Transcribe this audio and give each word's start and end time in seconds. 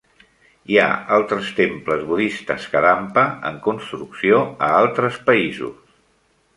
Hi 0.75 0.79
ha 0.83 0.87
altres 1.17 1.51
temples 1.59 2.01
budistes 2.13 2.67
Kadampa 2.73 3.27
en 3.53 3.63
construcció 3.71 4.43
a 4.71 4.75
altres 4.83 5.25
països. 5.33 5.99